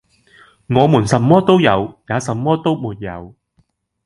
[0.69, 3.35] 我們什麼都有，也什麼都沒有，